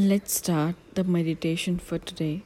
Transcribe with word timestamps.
Let's 0.00 0.34
start 0.34 0.76
the 0.94 1.02
meditation 1.02 1.80
for 1.80 1.98
today. 1.98 2.42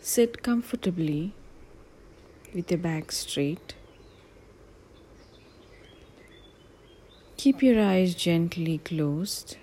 Sit 0.00 0.40
comfortably 0.40 1.32
with 2.54 2.70
your 2.70 2.78
back 2.78 3.10
straight. 3.10 3.74
Keep 7.36 7.60
your 7.60 7.82
eyes 7.82 8.14
gently 8.14 8.78
closed. 8.78 9.56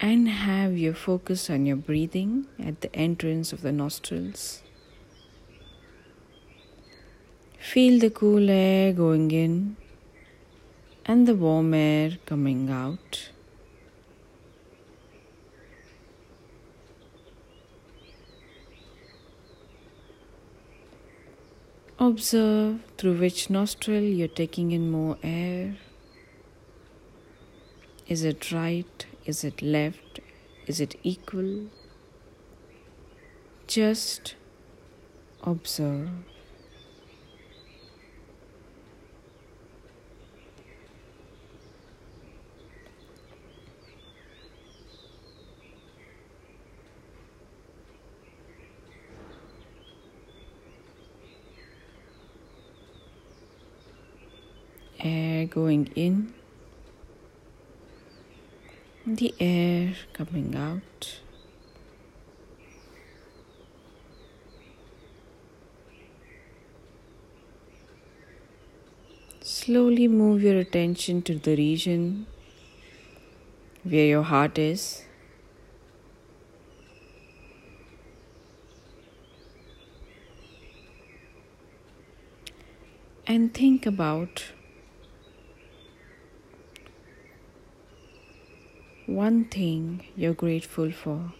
And 0.00 0.28
have 0.28 0.76
your 0.76 0.94
focus 0.94 1.48
on 1.48 1.66
your 1.66 1.76
breathing 1.76 2.48
at 2.58 2.80
the 2.80 2.92
entrance 2.96 3.52
of 3.52 3.62
the 3.62 3.70
nostrils. 3.70 4.64
Feel 7.72 8.00
the 8.00 8.10
cool 8.10 8.50
air 8.50 8.92
going 8.92 9.30
in 9.30 9.76
and 11.06 11.26
the 11.26 11.34
warm 11.34 11.72
air 11.72 12.18
coming 12.26 12.68
out. 12.68 13.30
Observe 21.98 22.80
through 22.98 23.16
which 23.16 23.48
nostril 23.48 24.02
you're 24.02 24.28
taking 24.28 24.72
in 24.72 24.90
more 24.90 25.16
air. 25.22 25.76
Is 28.06 28.22
it 28.22 28.52
right? 28.52 29.06
Is 29.24 29.44
it 29.44 29.62
left? 29.62 30.20
Is 30.66 30.78
it 30.78 30.96
equal? 31.02 31.68
Just 33.66 34.34
observe. 35.42 36.10
Air 55.02 55.46
going 55.46 55.90
in, 55.94 56.32
the 59.06 59.34
air 59.40 59.94
coming 60.12 60.54
out. 60.54 61.18
Slowly 69.40 70.08
move 70.08 70.42
your 70.42 70.58
attention 70.58 71.22
to 71.22 71.34
the 71.36 71.56
region 71.56 72.26
where 73.82 74.06
your 74.06 74.22
heart 74.22 74.58
is. 74.58 75.04
And 83.26 83.54
think 83.54 83.86
about 83.86 84.44
one 89.14 89.44
thing 89.44 90.04
you're 90.16 90.34
grateful 90.34 90.90
for. 90.90 91.32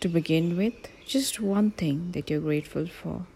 To 0.00 0.08
begin 0.08 0.56
with, 0.56 0.74
just 1.06 1.40
one 1.40 1.70
thing 1.72 2.12
that 2.12 2.30
you're 2.30 2.40
grateful 2.40 2.86
for. 2.86 3.26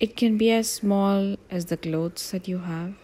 It 0.00 0.16
can 0.16 0.36
be 0.36 0.50
as 0.50 0.68
small 0.68 1.36
as 1.50 1.66
the 1.66 1.76
clothes 1.76 2.30
that 2.32 2.48
you 2.48 2.58
have, 2.58 2.94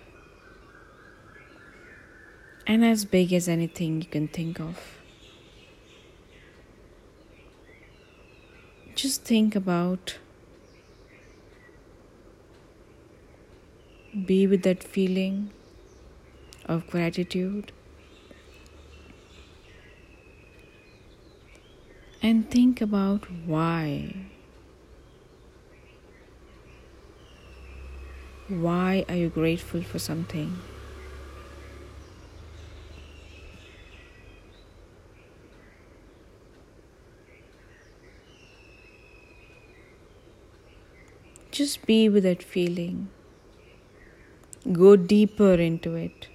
and 2.66 2.84
as 2.84 3.04
big 3.04 3.32
as 3.32 3.48
anything 3.48 4.02
you 4.02 4.08
can 4.08 4.28
think 4.28 4.58
of. 4.58 4.97
Just 8.98 9.22
think 9.22 9.54
about 9.54 10.18
be 14.26 14.44
with 14.48 14.64
that 14.64 14.82
feeling 14.82 15.50
of 16.64 16.84
gratitude 16.90 17.70
and 22.20 22.50
think 22.50 22.80
about 22.80 23.30
why. 23.46 24.16
Why 28.48 29.04
are 29.08 29.14
you 29.14 29.28
grateful 29.28 29.82
for 29.82 30.00
something? 30.00 30.56
Just 41.58 41.84
be 41.86 42.08
with 42.08 42.22
that 42.22 42.40
feeling. 42.40 43.08
Go 44.72 44.94
deeper 44.94 45.54
into 45.54 45.96
it. 45.96 46.28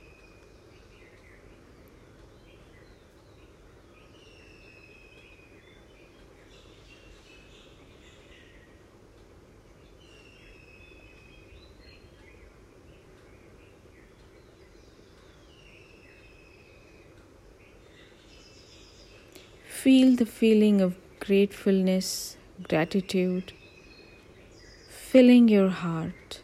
Feel 19.67 20.15
the 20.15 20.25
feeling 20.25 20.79
of 20.79 20.95
gratefulness, 21.19 22.37
gratitude 22.69 23.51
filling 25.13 25.47
your 25.47 25.69
heart. 25.69 26.41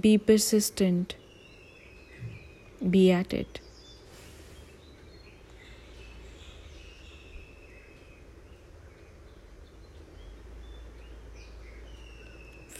Be 0.00 0.16
persistent. 0.16 1.16
Be 2.90 3.10
at 3.12 3.32
it. 3.32 3.60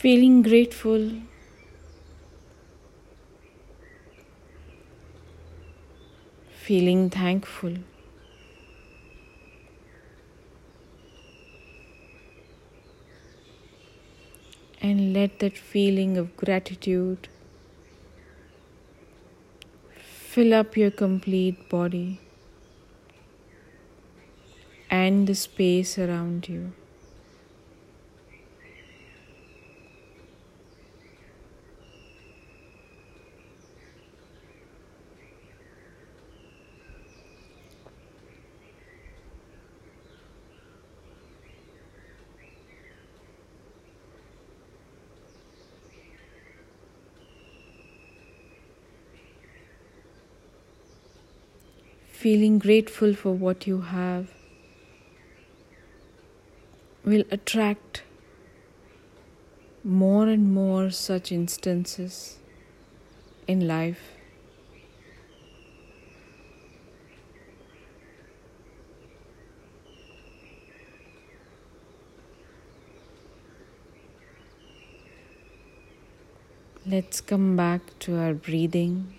Feeling 0.02 0.42
grateful. 0.42 1.02
Feeling 6.64 7.08
thankful. 7.08 7.76
And 14.80 15.12
let 15.12 15.38
that 15.38 15.56
feeling 15.56 16.16
of 16.16 16.36
gratitude 16.36 17.28
fill 20.34 20.52
up 20.52 20.76
your 20.76 20.90
complete 20.90 21.68
body 21.68 22.18
and 24.90 25.28
the 25.28 25.36
space 25.36 25.96
around 25.96 26.48
you. 26.48 26.72
feeling 52.22 52.56
grateful 52.56 53.12
for 53.14 53.32
what 53.32 53.66
you 53.66 53.80
have 53.80 54.28
will 57.04 57.24
attract 57.32 58.02
more 59.82 60.28
and 60.28 60.54
more 60.54 60.88
such 60.88 61.32
instances 61.32 62.38
in 63.48 63.66
life. 63.66 64.12
Let's 76.86 77.20
come 77.20 77.56
back 77.56 77.98
to 78.00 78.16
our 78.16 78.32
breathing. 78.32 79.12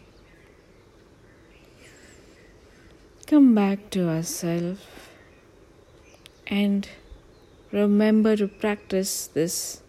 Come 3.25 3.55
back 3.55 3.89
to 3.91 4.09
ourselves 4.09 4.81
and 6.45 6.87
remember 7.71 8.35
to 8.35 8.47
practice 8.47 9.27
this 9.27 9.81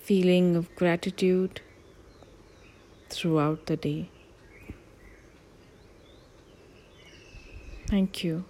feeling 0.00 0.54
of 0.54 0.74
gratitude 0.76 1.60
throughout 3.10 3.66
the 3.66 3.76
day. 3.76 4.08
Thank 7.88 8.22
you. 8.22 8.44